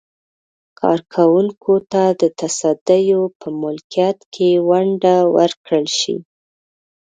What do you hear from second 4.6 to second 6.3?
ونډه ورکړل شي.